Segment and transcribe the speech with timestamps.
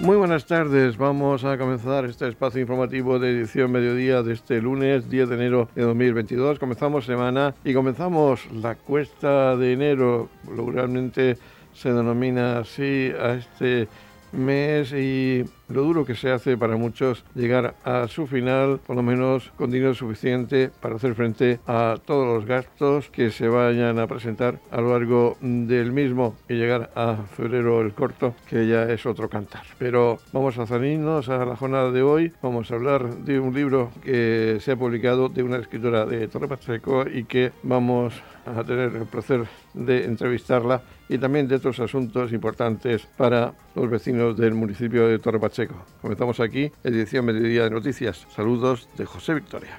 [0.00, 5.10] Muy buenas tardes, vamos a comenzar este espacio informativo de edición mediodía de este lunes
[5.10, 6.60] 10 de enero de 2022.
[6.60, 11.36] Comenzamos semana y comenzamos la cuesta de enero, localmente
[11.74, 13.88] se denomina así a este
[14.32, 19.02] mes y lo duro que se hace para muchos llegar a su final, por lo
[19.02, 24.06] menos con dinero suficiente para hacer frente a todos los gastos que se vayan a
[24.06, 29.04] presentar a lo largo del mismo y llegar a febrero el corto, que ya es
[29.06, 29.64] otro cantar.
[29.78, 33.90] Pero vamos a zanirnos a la jornada de hoy, vamos a hablar de un libro
[34.02, 38.14] que se ha publicado de una escritora de Torre Pacheco y que vamos
[38.56, 44.36] a tener el placer de entrevistarla y también de otros asuntos importantes para los vecinos
[44.36, 45.74] del municipio de Torre Pacheco.
[46.00, 48.26] Comenzamos aquí, edición Mediodía de Noticias.
[48.34, 49.78] Saludos de José Victoria.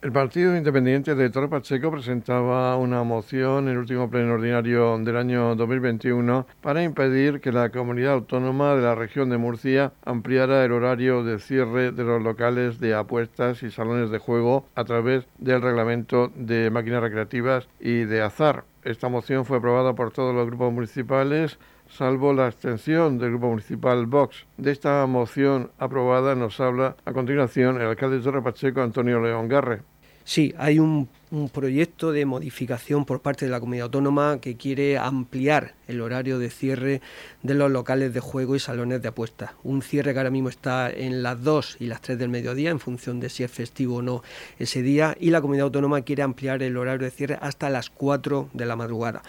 [0.00, 5.16] El Partido Independiente de Torre Pacheco presentaba una moción en el último pleno ordinario del
[5.16, 10.70] año 2021 para impedir que la comunidad autónoma de la región de Murcia ampliara el
[10.70, 15.62] horario de cierre de los locales de apuestas y salones de juego a través del
[15.62, 18.62] reglamento de máquinas recreativas y de azar.
[18.84, 21.58] Esta moción fue aprobada por todos los grupos municipales
[21.90, 24.46] salvo la abstención del Grupo Municipal Vox.
[24.56, 29.48] De esta moción aprobada nos habla a continuación el alcalde de Torre Pacheco, Antonio León
[29.48, 29.82] Garre.
[30.28, 31.08] Sí, hay un,
[31.54, 36.50] proyecto de modificación por parte de la comunidad autónoma que quiere ampliar el horario de
[36.50, 37.00] cierre
[37.42, 39.52] de los locales de juego y salones de apuestas.
[39.62, 42.78] Un cierre que ahora mismo está en las 2 y las 3 del mediodía en
[42.78, 44.22] función de si es festivo o no
[44.58, 48.50] ese día y la comunidad autónoma quiere ampliar el horario de cierre hasta las 4
[48.52, 49.22] de la madrugada.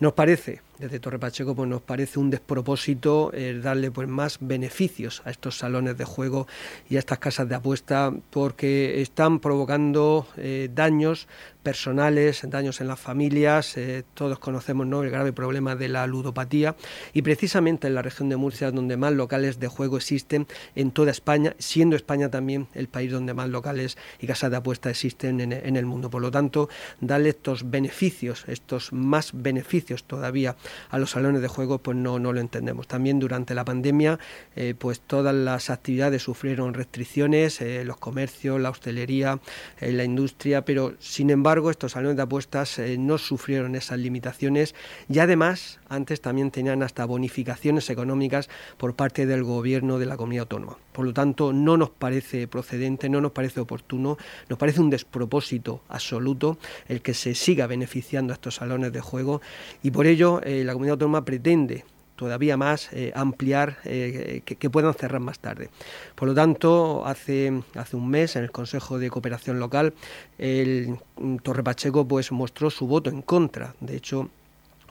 [0.00, 5.22] Nos parece desde Torre Pacheco pues nos parece un despropósito eh, darle pues más beneficios
[5.24, 6.46] a estos salones de juego
[6.88, 11.26] y a estas casas de apuesta porque están provocando eh, daños
[11.62, 15.02] personales, daños en las familias, eh, todos conocemos ¿no?
[15.02, 16.76] el grave problema de la ludopatía
[17.12, 21.10] y precisamente en la región de Murcia donde más locales de juego existen en toda
[21.10, 25.52] España, siendo España también el país donde más locales y casas de apuesta existen en,
[25.52, 26.08] en el mundo.
[26.08, 26.68] Por lo tanto,
[27.00, 30.56] darle estos beneficios, estos más beneficios todavía
[30.90, 32.86] a los salones de juego, pues no, no lo entendemos.
[32.86, 34.18] También durante la pandemia,
[34.56, 39.40] eh, pues todas las actividades sufrieron restricciones, eh, los comercios, la hostelería,
[39.80, 44.74] eh, la industria, pero sin embargo estos salones de apuestas no sufrieron esas limitaciones
[45.08, 50.42] y además antes también tenían hasta bonificaciones económicas por parte del gobierno de la comunidad
[50.42, 50.78] autónoma.
[50.92, 54.18] Por lo tanto, no nos parece procedente, no nos parece oportuno,
[54.48, 56.58] nos parece un despropósito absoluto
[56.88, 59.40] el que se siga beneficiando a estos salones de juego
[59.82, 61.84] y por ello la comunidad autónoma pretende
[62.18, 65.70] todavía más eh, ampliar, eh, que, puedan cerrar más tarde.
[66.16, 69.94] Por lo tanto, hace, hace un mes en el Consejo de Cooperación Local,
[70.36, 70.98] el
[71.44, 73.74] Torre Pacheco pues, mostró su voto en contra.
[73.80, 74.30] De hecho,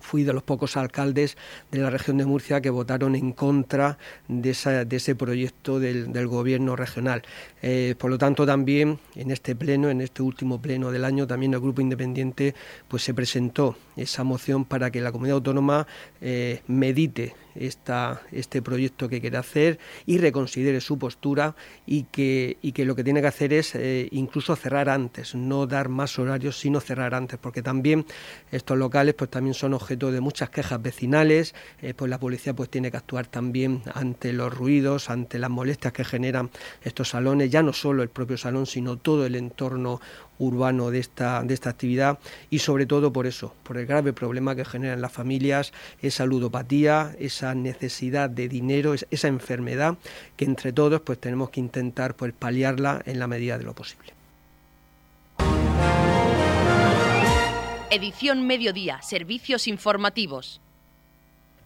[0.07, 1.37] fui de los pocos alcaldes
[1.69, 3.97] de la región de Murcia que votaron en contra
[4.29, 7.23] de, ese proyecto del, gobierno regional.
[7.61, 11.53] Eh, por lo tanto, también en este pleno, en este último pleno del año, también
[11.53, 12.55] el Grupo Independiente
[12.87, 15.87] pues, se presentó esa moción para que la comunidad autónoma
[16.21, 22.85] eh, medite este proyecto que quiere hacer y reconsidere su postura y que, y que
[22.85, 26.79] lo que tiene que hacer es eh, incluso cerrar antes, no dar más horarios, sino
[26.79, 28.05] cerrar antes, porque también
[28.51, 32.69] estos locales pues también son objeto de muchas quejas vecinales, eh, pues la policía pues
[32.69, 36.49] tiene que actuar también ante los ruidos, ante las molestias que generan
[36.81, 39.99] estos salones, ya no solo el propio salón, sino todo el entorno
[40.39, 44.55] urbano de esta, de esta actividad y sobre todo por eso, por el grave problema
[44.55, 49.97] que generan las familias, esa ludopatía, esa necesidad de dinero, esa enfermedad
[50.35, 54.13] que entre todos pues tenemos que intentar pues, paliarla en la medida de lo posible.
[57.89, 60.61] Edición Mediodía, Servicios Informativos.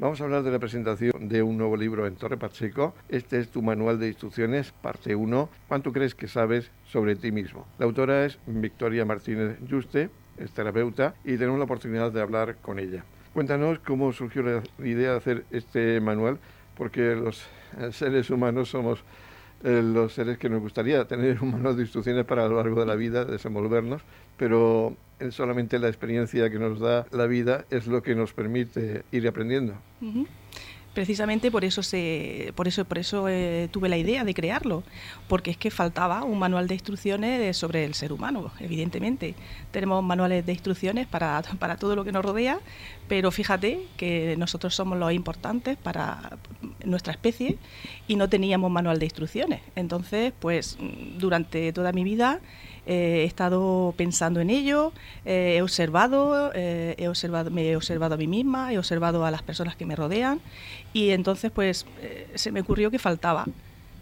[0.02, 2.96] Vamos a hablar de la presentación de un nuevo libro en Torre Pacheco.
[3.08, 5.48] Este es tu manual de instrucciones, parte 1.
[5.68, 7.68] ¿Cuánto crees que sabes sobre ti mismo?
[7.78, 10.10] La autora es Victoria Martínez Juste,
[10.40, 13.06] es terapeuta, y tenemos la oportunidad de hablar con ella.
[13.36, 16.40] Cuéntanos cómo surgió la idea de hacer este manual,
[16.76, 17.46] porque los
[17.92, 19.04] seres humanos somos
[19.64, 22.80] eh, los seres que nos gustaría tener un manual de instrucciones para a lo largo
[22.80, 24.02] de la vida, desenvolvernos,
[24.36, 24.98] pero
[25.30, 29.76] solamente la experiencia que nos da la vida es lo que nos permite ir aprendiendo.
[30.94, 34.84] Precisamente por eso se, por eso, por eso eh, tuve la idea de crearlo,
[35.30, 39.34] porque es que faltaba un manual de instrucciones sobre el ser humano, evidentemente.
[39.72, 42.60] Tenemos manuales de instrucciones para, para todo lo que nos rodea,
[43.12, 46.38] pero fíjate que nosotros somos los importantes para
[46.86, 47.58] nuestra especie
[48.08, 49.60] y no teníamos manual de instrucciones.
[49.76, 50.78] Entonces, pues
[51.20, 52.40] durante toda mi vida
[52.86, 54.94] he estado pensando en ello,
[55.26, 59.76] he observado, he observado, me he observado a mí misma, he observado a las personas
[59.76, 60.40] que me rodean
[60.94, 61.86] y entonces pues
[62.34, 63.46] se me ocurrió que faltaba.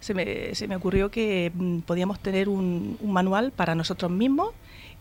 [0.01, 4.53] Se me, se me ocurrió que mm, podíamos tener un, un manual para nosotros mismos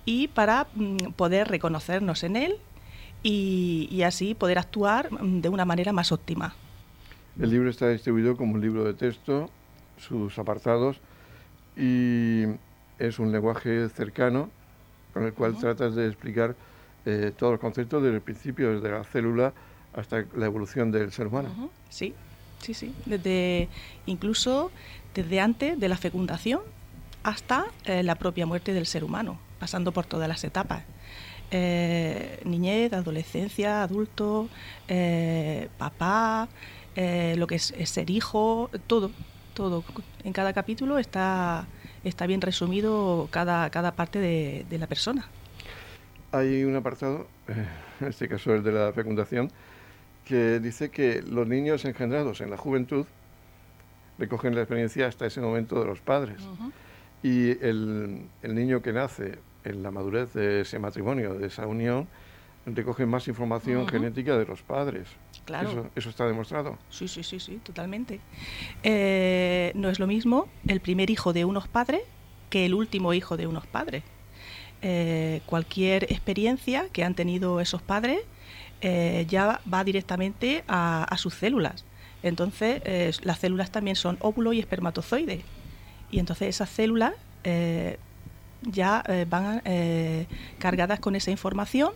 [0.07, 2.57] y para mm, poder reconocernos en él
[3.23, 6.55] y, así poder actuar mm, de una manera más óptima.
[7.41, 9.51] El libro está distribuido como un libro de texto,
[9.99, 11.01] sus apartados,
[11.77, 12.45] y
[12.99, 14.51] es un lenguaje cercano
[15.13, 16.57] con el cual tratas de explicar
[17.07, 19.53] eh, todos los conceptos desde el principio, desde la célula
[19.95, 21.71] hasta la evolución del ser humano.
[21.89, 22.15] Sí,
[22.61, 22.95] sí, sí.
[23.07, 23.69] Desde,
[24.07, 24.71] incluso
[25.15, 26.61] desde antes de la fecundación
[27.23, 30.85] hasta eh, la propia muerte del ser humano, pasando por todas las etapas.
[31.51, 34.49] Eh, niñez, adolescencia, adulto,
[34.87, 36.49] eh, papá,
[36.95, 39.11] eh, lo que es, ser hijo, todo,
[39.55, 39.83] todo.
[40.25, 41.67] En cada capítulo está,
[42.05, 45.27] está bien resumido cada, cada parte de, la persona.
[46.33, 47.27] Hay un apartado,
[48.01, 49.51] en este caso el de la fecundación,
[50.27, 53.07] que dice que los niños engendrados en la juventud
[54.19, 56.43] recogen la experiencia hasta ese momento de los padres.
[57.23, 59.39] Y el, el, niño que nace
[59.69, 62.09] en la madurez de ese matrimonio, de esa unión,
[62.75, 65.09] recogen más información genética de los padres.
[65.45, 65.91] Claro.
[65.95, 66.77] Eso, está demostrado.
[66.91, 68.21] Sí, sí, sí, sí, totalmente.
[68.83, 72.03] Eh, no es lo mismo el primer hijo de unos padres
[72.51, 74.03] que el último hijo de unos padres.
[74.83, 78.21] Eh, cualquier experiencia que han tenido esos padres
[78.81, 81.85] eh, ya va directamente a, sus células.
[82.23, 82.83] Entonces,
[83.25, 85.43] las células también son óvulo y espermatozoide.
[86.11, 87.15] Y entonces esas células
[88.63, 90.27] ya eh, van eh,
[90.59, 91.93] cargadas con esa información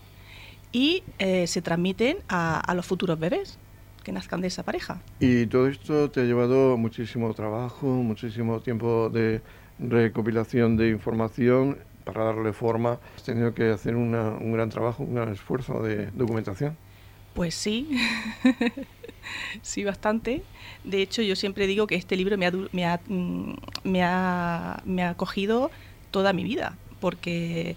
[0.73, 3.59] y eh, se transmiten a, los futuros bebés
[4.03, 5.01] que nazcan de esa pareja.
[5.21, 9.43] Y todo esto te ha llevado muchísimo trabajo, muchísimo tiempo de
[9.79, 12.99] recopilación de información para darle forma.
[13.17, 16.77] Has tenido que hacer un gran trabajo, un gran esfuerzo de documentación.
[17.35, 17.89] Pues sí,
[19.63, 20.43] sí, bastante.
[20.85, 23.55] De hecho, yo siempre digo que este libro me ha, me ha, mm,
[23.85, 25.71] me ha, me ha cogido
[26.13, 27.77] toda mi vida, porque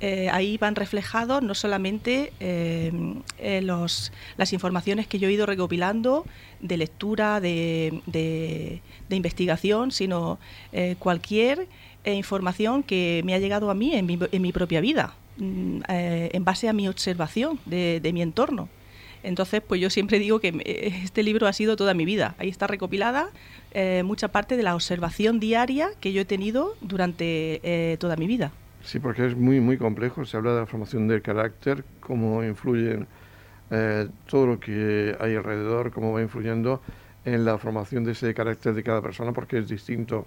[0.00, 2.92] eh, ahí van reflejados no solamente eh,
[3.38, 6.26] eh, los, las informaciones que yo he ido recopilando
[6.60, 8.82] de lectura, de, de,
[9.16, 10.38] investigación, sino
[10.98, 11.68] cualquier
[12.04, 16.44] información que me ha llegado a mí en mi, en mi propia vida, mm, en
[16.44, 18.68] base a mi observación de, de mi entorno.
[19.24, 20.52] Entonces, pues yo siempre digo que
[21.02, 22.34] este libro ha sido toda mi vida.
[22.38, 23.30] Ahí está recopilada
[23.72, 28.26] eh, mucha parte de la observación diaria que yo he tenido durante eh, toda mi
[28.26, 28.52] vida.
[28.82, 30.24] Sí, porque es muy, muy complejo.
[30.24, 33.06] Se habla de la formación del carácter, cómo influyen
[33.70, 36.82] eh, todo lo que hay alrededor, cómo va influyendo
[37.24, 40.26] en la formación de ese carácter de cada persona, porque es distinto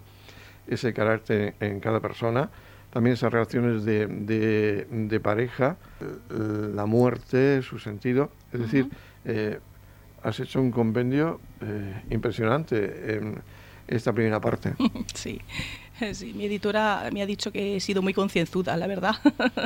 [0.67, 2.49] ese carácter en cada persona
[2.91, 5.77] también esas relaciones de, de, pareja,
[6.29, 8.31] la muerte, su sentido.
[8.53, 8.89] Es decir,
[9.25, 9.59] eh,
[10.23, 13.41] has hecho un compendio eh, impresionante en
[13.87, 14.73] esta primera parte.
[15.13, 15.41] Sí.
[16.13, 19.15] Sí, mi editora me ha dicho que he sido muy concienzuda, la verdad.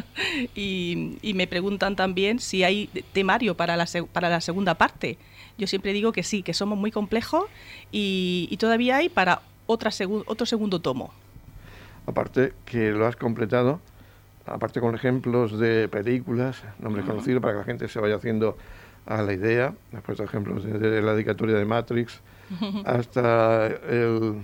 [0.56, 5.18] y, y, me preguntan también si hay temario para la, para la segunda parte.
[5.58, 7.50] Yo siempre digo que sí, que somos muy complejos
[7.92, 9.92] y, y todavía hay para otra
[10.26, 11.12] otro segundo tomo
[12.06, 13.80] aparte que lo has completado,
[14.46, 18.58] aparte con ejemplos de películas, nombres conocidos, para que la gente se vaya haciendo
[19.06, 19.74] a la idea,
[20.06, 22.22] puesto ejemplos desde la dedicatoria de Matrix
[22.86, 24.42] hasta el,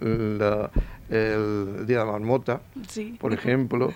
[0.00, 2.60] el Día de la Marmota,
[3.18, 3.92] por ejemplo.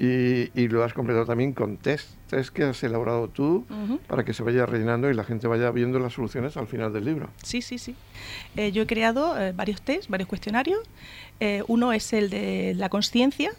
[0.00, 3.66] Y, lo has completado también con test, test que has elaborado tú
[4.06, 7.04] para que se vaya rellenando y la gente vaya viendo las soluciones al final del
[7.04, 7.30] libro.
[7.42, 7.96] Sí, sí, sí.
[8.56, 10.78] Eh, yo he creado eh, varios test, varios cuestionarios.
[11.40, 13.50] Eh, uno es el de la conciencia,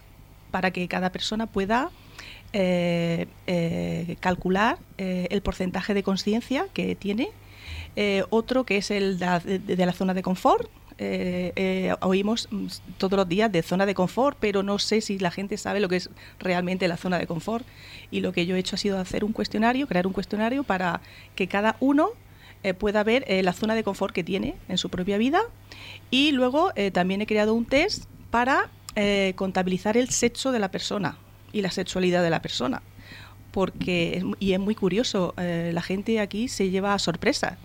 [0.52, 1.90] para que cada persona pueda
[4.22, 7.30] calcular el porcentaje de conciencia que tiene.
[8.30, 10.70] otro que es el de la zona de confort,
[11.02, 12.50] eh, eh, oímos
[12.98, 15.88] todos los días de zona de confort, pero no sé si la gente sabe lo
[15.88, 17.66] que es realmente la zona de confort.
[18.12, 21.00] Y lo que yo he hecho ha sido hacer un cuestionario, crear un cuestionario para
[21.36, 22.10] que cada uno
[22.64, 25.42] eh, pueda ver la zona de confort que tiene en su propia vida.
[26.12, 28.70] Y luego también he creado un test para
[29.36, 31.18] contabilizar el sexo de la persona
[31.54, 32.82] y la sexualidad de la persona.
[33.52, 37.58] Porque, y es muy curioso, la gente aquí se lleva a sorpresa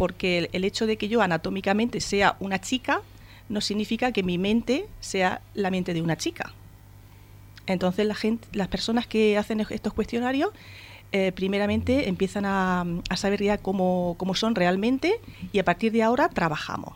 [0.00, 3.02] porque el, hecho de que yo anatómicamente sea una chica
[3.50, 6.54] no significa que mi mente sea la mente de una chica.
[7.66, 10.52] Entonces la gente, las personas que hacen estos cuestionarios
[11.12, 15.20] eh, primeramente empiezan a, saber ya cómo, son realmente
[15.52, 16.94] y a partir de ahora trabajamos.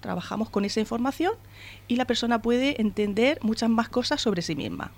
[0.00, 1.34] Trabajamos con esa información
[1.86, 4.92] y la persona puede entender muchas más cosas sobre sí misma.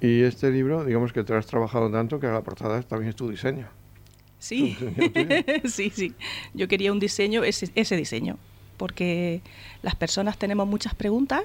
[0.00, 3.28] Y este libro, digamos que te has trabajado tanto que la portada también es tu
[3.28, 3.68] diseño.
[4.38, 4.76] Sí,
[5.64, 6.14] sí, sí.
[6.54, 8.38] Yo quería un diseño, ese, ese diseño,
[8.78, 9.42] porque
[9.82, 11.42] las personas tenemos muchas preguntas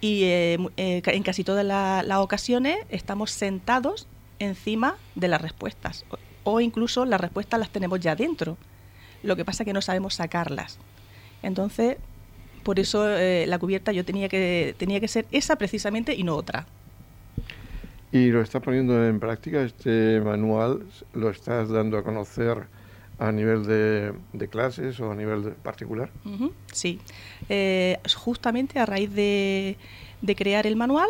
[0.00, 4.08] y eh, eh, en casi todas las ocasiones estamos sentados
[4.40, 6.04] encima de las respuestas
[6.42, 8.58] o, incluso las respuestas las tenemos ya dentro.
[9.24, 10.78] Lo que pasa es que no sabemos sacarlas.
[11.42, 11.96] Entonces,
[12.62, 16.36] por eso eh, la cubierta yo tenía que, tenía que ser esa precisamente y no
[16.36, 16.66] otra.
[18.12, 20.86] ¿Y lo estás poniendo en práctica este manual?
[21.14, 22.66] ¿Lo estás dando a conocer
[23.18, 26.10] a nivel de, clases o a nivel particular?
[26.72, 27.00] sí,
[27.48, 29.76] eh, justamente a raíz de,
[30.36, 31.08] crear el manual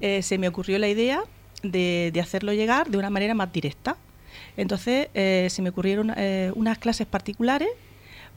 [0.00, 1.22] eh, se me ocurrió la idea
[1.62, 3.96] de, hacerlo llegar de una manera más directa.
[4.58, 6.12] Entonces eh, se me ocurrieron
[6.54, 7.68] unas clases particulares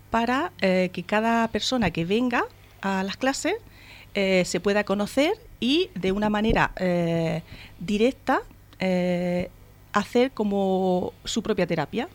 [0.10, 2.46] para que cada persona que venga
[2.82, 3.56] a las clases
[4.14, 6.72] se pueda conocer y de una manera
[7.80, 8.42] directa
[9.94, 12.08] hacer como su propia terapia.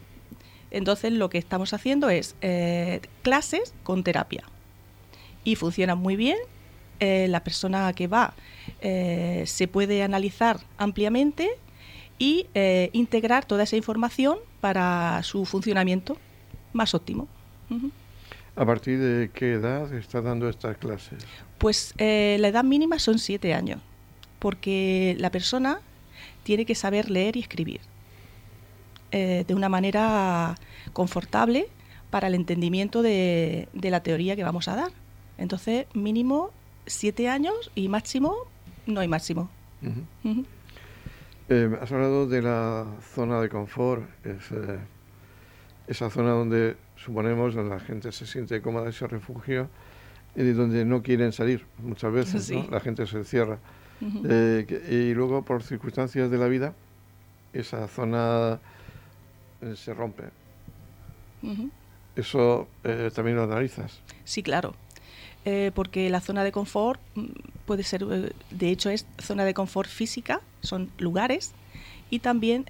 [0.70, 4.44] Entonces lo que estamos haciendo es eh, clases con terapia.
[5.44, 6.38] Y funciona muy bien.
[6.98, 8.32] Eh, la persona que va
[8.80, 11.50] eh, se puede analizar ampliamente
[12.18, 12.46] y
[12.92, 16.16] integrar toda esa información para su funcionamiento
[16.72, 17.28] más óptimo.
[18.54, 21.24] ¿A partir de qué edad está dando estas clases?
[21.58, 23.80] Pues la edad mínima son siete años,
[24.38, 25.80] porque la persona
[26.42, 27.80] tiene que saber leer y escribir.
[29.12, 30.56] Eh, de una manera
[30.92, 31.68] confortable
[32.10, 34.90] para el entendimiento de, la teoría que vamos a dar.
[35.38, 36.50] Entonces, mínimo
[36.86, 38.34] siete años y máximo
[38.86, 39.48] no hay máximo.
[41.48, 44.38] Eh, has hablado de la zona de confort, eh,
[45.86, 49.68] esa zona donde suponemos la gente se siente cómoda, ese refugio,
[50.34, 53.58] y de donde no quieren salir muchas veces, la gente se encierra.
[54.00, 56.74] y luego, por circunstancias de la vida,
[57.52, 58.60] esa zona
[59.62, 60.24] eh, se rompe.
[62.14, 64.00] ¿Eso eh, también lo analizas?
[64.24, 64.74] Sí, claro.
[65.44, 67.26] Eh, porque la zona de confort mm,
[67.66, 68.06] puede ser,
[68.50, 71.52] de hecho es zona de confort física, son lugares,
[72.08, 72.64] y también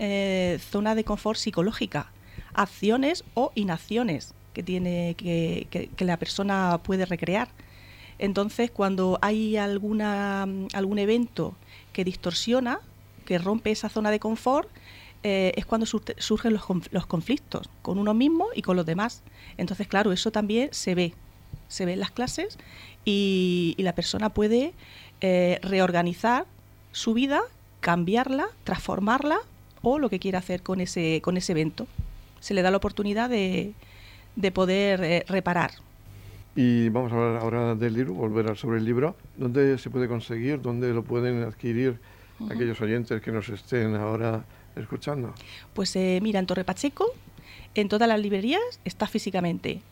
[0.71, 2.11] zona de confort psicológica,
[2.55, 7.49] acciones o inacciones que, tiene, que, que, la persona puede recrear.
[8.19, 11.55] Entonces, cuando hay alguna, algún evento
[11.93, 12.81] que distorsiona,
[13.27, 14.71] que rompe esa zona de confort,
[15.23, 19.23] eh, es cuando surgen los, conflictos con uno mismo y con los demás.
[19.57, 21.15] Entonces, claro, eso también se ve,
[21.69, 22.59] se ve en las clases
[23.05, 24.73] y, la persona puede
[25.21, 26.47] eh, reorganizar
[26.93, 27.41] su vida,
[27.81, 29.39] cambiarla, transformarla
[29.83, 31.87] o lo que quiera hacer con ese, con ese evento.
[32.41, 33.75] Se le da la oportunidad de,
[34.53, 35.73] poder eh, reparar.
[36.55, 39.15] Y vamos a hablar ahora del libro, volver sobre el libro.
[39.37, 40.61] ¿Dónde se puede conseguir?
[40.61, 41.99] ¿Dónde lo pueden adquirir
[42.51, 44.45] aquellos oyentes que nos estén ahora
[44.75, 45.35] escuchando?
[45.75, 47.13] Pues eh, mira, en Torre Pacheco,
[47.75, 49.83] en todas las librerías está físicamente.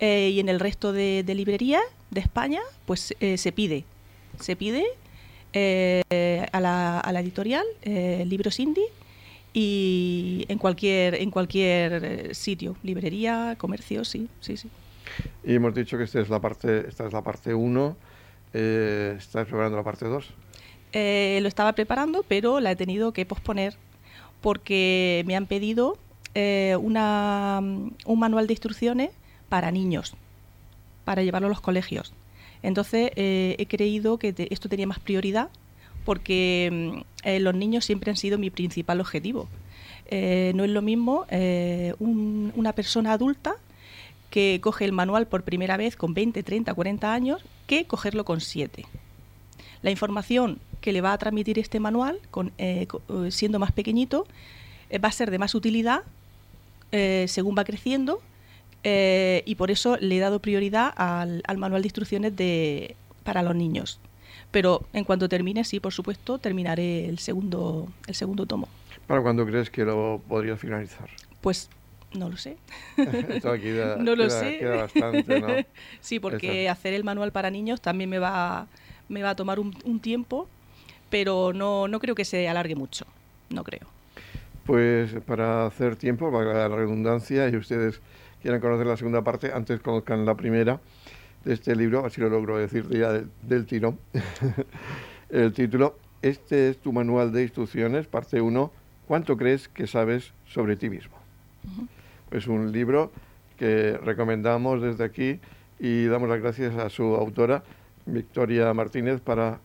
[0.00, 3.84] Eh, y en el resto de, librerías de España, pues eh, se pide.
[4.40, 4.84] Se pide
[5.54, 8.86] a la, a, la, editorial, Libros Indie,
[9.52, 14.68] y en cualquier, en cualquier sitio, librería, comercio, sí, sí, sí.
[15.42, 17.96] Y hemos dicho que esta es la parte, esta es la parte 1,
[18.52, 20.26] ¿estás preparando la parte 2?
[20.92, 23.76] lo estaba preparando, pero la he tenido que posponer
[24.40, 25.98] porque me han pedido
[26.34, 29.10] eh, una, un manual de instrucciones
[29.48, 30.14] para niños,
[31.04, 32.12] para llevarlo a los colegios.
[32.62, 35.48] Entonces eh, he creído que esto tenía más prioridad
[36.04, 39.48] porque mm, eh, los niños siempre han sido mi principal objetivo.
[40.10, 41.26] no es lo mismo
[42.00, 43.56] una persona adulta
[44.30, 48.40] que coge el manual por primera vez con 20, 30, 40 años que cogerlo con
[48.40, 48.84] 7.
[49.82, 54.26] La información que le va a transmitir este manual, con, eh, eh, siendo más pequeñito,
[54.90, 56.02] eh, va a ser de más utilidad
[56.90, 58.22] según va creciendo
[58.84, 64.00] y por eso le he dado prioridad al, manual de instrucciones de, para los niños.
[64.50, 68.68] Pero en cuanto termine, sí, por supuesto, terminaré el segundo, el segundo tomo.
[69.06, 71.08] ¿Para cuándo crees que lo podría finalizar?
[71.40, 71.68] Pues
[72.14, 72.56] no lo sé.
[73.98, 74.60] no lo sé.
[76.00, 78.68] sí, porque hacer el manual para niños también me va,
[79.08, 80.48] me va a tomar un, un tiempo
[81.10, 83.06] pero no, no creo que se alargue mucho,
[83.50, 83.86] no creo.
[84.64, 88.00] Pues para hacer tiempo, para la redundancia, y ustedes
[88.40, 90.80] quieran conocer la segunda parte, antes conozcan la primera
[91.44, 93.98] de este libro, así lo logro decir ya del, tirón.
[95.30, 98.72] El título, este es tu manual de instrucciones, parte 1,
[99.06, 101.16] ¿cuánto crees que sabes sobre ti mismo?
[102.30, 103.12] Es un libro
[103.58, 105.38] que recomendamos desde aquí
[105.78, 107.62] y damos las gracias a su autora,
[108.06, 109.60] Victoria Martínez, para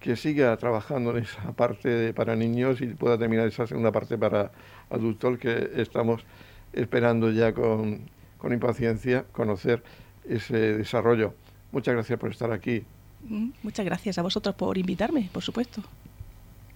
[0.00, 4.52] que siga trabajando en esa parte para niños y pueda terminar esa segunda parte para
[4.90, 6.24] adultos que estamos
[6.72, 8.02] esperando ya con,
[8.38, 9.82] con impaciencia conocer
[10.28, 11.34] ese desarrollo.
[11.72, 12.84] Muchas gracias por estar aquí.
[13.24, 15.82] Mm, muchas gracias a vosotros por invitarme, por supuesto.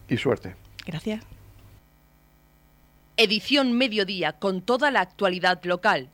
[0.07, 0.55] Y suerte.
[0.85, 1.23] Gracias.
[3.15, 6.09] Edición Mediodía con toda la actualidad local.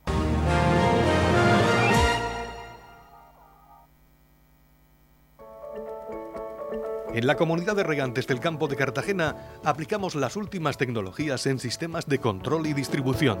[7.12, 12.06] En la comunidad de regantes del campo de Cartagena aplicamos las últimas tecnologías en sistemas
[12.06, 13.40] de control y distribución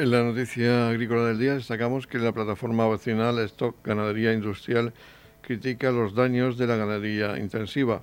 [0.00, 4.94] En la noticia agrícola del día destacamos que la plataforma vacinal Stock Ganadería Industrial
[5.42, 8.00] critica los daños de la ganadería intensiva.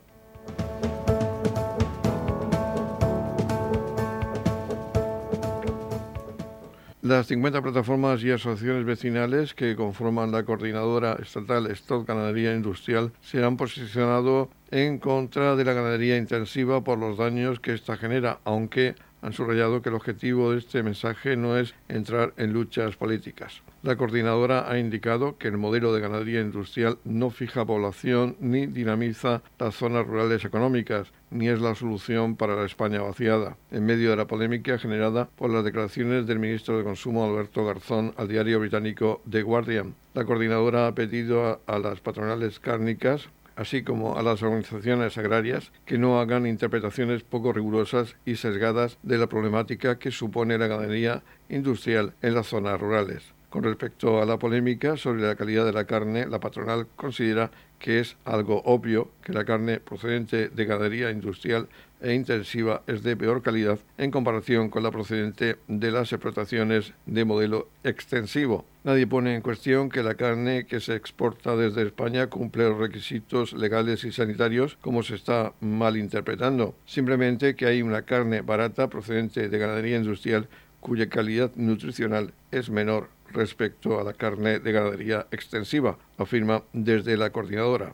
[7.01, 13.43] Las 50 plataformas y asociaciones vecinales que conforman la coordinadora estatal Stock Ganadería Industrial se
[13.43, 18.93] han posicionado en contra de la ganadería intensiva por los daños que ésta genera, aunque
[19.21, 23.61] han subrayado que el objetivo de este mensaje no es entrar en luchas políticas.
[23.83, 29.43] La coordinadora ha indicado que el modelo de ganadería industrial no fija población ni dinamiza
[29.59, 34.15] las zonas rurales económicas, ni es la solución para la España vaciada, en medio de
[34.15, 39.21] la polémica generada por las declaraciones del ministro de Consumo Alberto Garzón al diario británico
[39.29, 39.95] The Guardian.
[40.13, 45.73] La coordinadora ha pedido a, a las patronales cárnicas así como a las organizaciones agrarias
[45.85, 51.23] que no hagan interpretaciones poco rigurosas y sesgadas de la problemática que supone la ganadería
[51.49, 53.33] industrial en las zonas rurales.
[53.49, 57.99] Con respecto a la polémica sobre la calidad de la carne, la patronal considera que
[57.99, 61.67] es algo obvio que la carne procedente de ganadería industrial
[62.01, 67.25] e intensiva es de peor calidad en comparación con la procedente de las explotaciones de
[67.25, 68.65] modelo extensivo.
[68.87, 73.51] Nadie pone en cuestión que la carne que se exporta desde España cumple los requisitos
[73.51, 76.73] legales y sanitarios como se está malinterpretando.
[76.85, 80.47] Simplemente que hay una carne barata procedente de ganadería industrial
[80.79, 87.29] cuya calidad nutricional es menor respecto a la carne de ganadería extensiva, afirma desde la
[87.29, 87.93] coordinadora.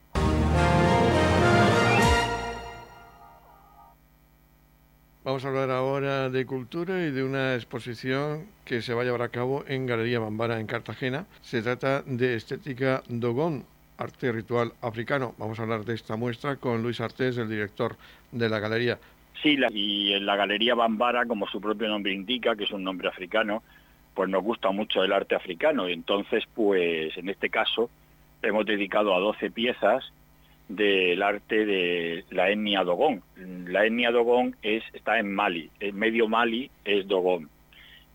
[5.23, 9.21] Vamos a hablar ahora de cultura y de una exposición que se va a llevar
[9.21, 11.27] a cabo en Galería Bambara en Cartagena.
[11.41, 13.63] Se trata de Estética Dogón,
[13.99, 15.35] arte ritual africano.
[15.37, 17.97] Vamos a hablar de esta muestra con Luis Artés, el director
[18.31, 18.97] de la galería.
[19.43, 23.07] Sí, y en la Galería Bambara, como su propio nombre indica, que es un nombre
[23.07, 23.61] africano,
[24.15, 25.87] pues nos gusta mucho el arte africano.
[25.87, 27.91] Entonces, pues en este caso,
[28.41, 30.11] hemos dedicado a 12 piezas
[30.67, 33.21] del arte de la etnia Dogón.
[33.67, 37.49] La etnia Dogón es, está en Mali, en medio Mali es Dogón.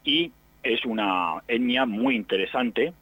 [0.05, 0.33] Y
[0.63, 2.93] es una etnia muy interesante,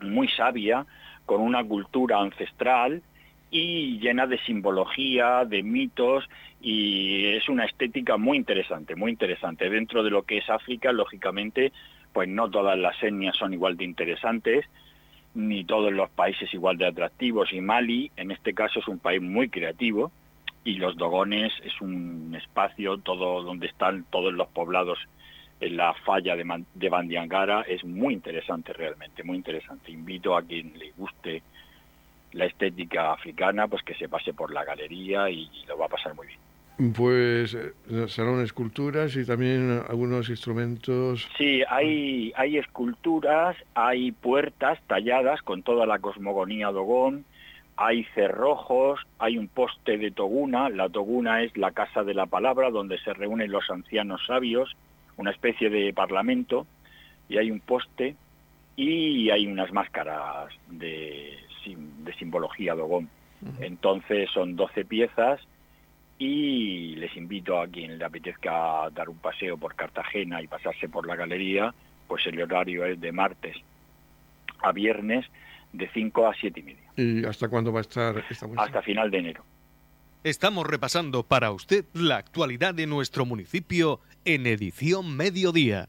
[0.00, 0.86] muy sabia,
[1.24, 3.02] con una cultura ancestral
[3.50, 6.28] y llena de simbología, de mitos,
[6.60, 9.68] y es una estética muy interesante, muy interesante.
[9.68, 11.72] Dentro de lo que es África, lógicamente,
[12.12, 14.64] pues no todas las etnias son igual de interesantes,
[15.36, 19.22] ni todos los países igual de atractivos y Mali en este caso es un país
[19.22, 20.10] muy creativo
[20.64, 24.98] y los Dogones es un espacio todo donde están todos los poblados
[25.60, 29.90] en la falla de, Bandiangara es muy interesante realmente, muy interesante.
[29.90, 31.42] Invito a quien le guste
[32.32, 36.14] la estética africana, pues que se pase por la galería y lo va a pasar
[36.14, 36.45] muy bien.
[36.94, 37.72] Pues eh,
[38.08, 41.26] serán esculturas y también algunos instrumentos.
[41.38, 47.24] Sí, hay, hay esculturas, hay puertas talladas con toda la cosmogonía dogón,
[47.78, 50.68] hay cerrojos, hay un poste de toguna.
[50.68, 54.76] La toguna es la casa de la palabra donde se reúnen los ancianos sabios,
[55.16, 56.66] una especie de parlamento.
[57.28, 58.16] y hay un poste
[58.76, 63.08] y hay unas máscaras de, de simbología dogón.
[63.60, 65.40] Entonces son 12 piezas
[66.18, 71.06] y les invito a quien le apetezca dar un paseo por Cartagena y pasarse por
[71.06, 71.74] la galería,
[72.08, 73.56] pues el horario es de martes
[74.62, 75.26] a viernes
[75.72, 76.90] de 5 a 7 y media.
[76.96, 78.64] ¿Y hasta cuándo va a estar esta muestra?
[78.64, 79.44] Hasta final de enero.
[80.24, 85.88] Estamos repasando para usted la actualidad de nuestro municipio en edición mediodía.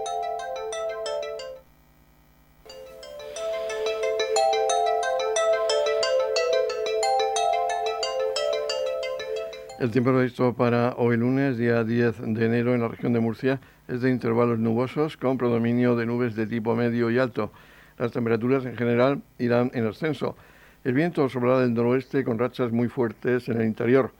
[9.81, 13.59] El tiempo previsto para hoy lunes, día 10 de enero, en la región de Murcia
[13.87, 17.51] es de intervalos nubosos con predominio de nubes de tipo medio y alto.
[17.97, 20.35] Las temperaturas en general irán en ascenso.
[20.83, 24.11] El viento soplará del noroeste con rachas muy fuertes en el interior.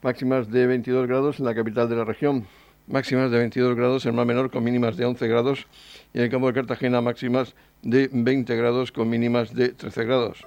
[0.00, 2.46] Máximas de 22 grados en la capital de la región.
[2.86, 5.66] Máximas de 22 grados en Mar Menor con mínimas de 11 grados.
[6.14, 10.46] Y en el campo de Cartagena máximas de 20 grados con mínimas de 13 grados.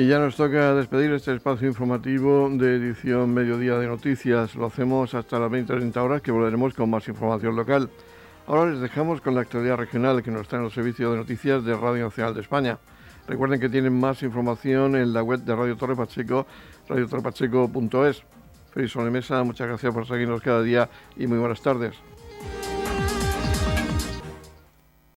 [0.00, 4.54] Y ya nos toca despedir este espacio informativo de edición Mediodía de Noticias.
[4.54, 7.90] Lo hacemos hasta las 20-30 horas que volveremos con más información local.
[8.46, 11.66] Ahora les dejamos con la actualidad regional que nos está en los servicios de noticias
[11.66, 12.78] de Radio Nacional de España.
[13.28, 16.46] Recuerden que tienen más información en la web de Radio Torre Pacheco,
[16.88, 18.22] radiotorrepacheco.es.
[18.72, 21.94] Feliz Mesa, muchas gracias por seguirnos cada día y muy buenas tardes.